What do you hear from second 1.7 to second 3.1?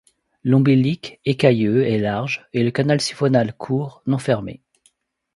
est large et le canal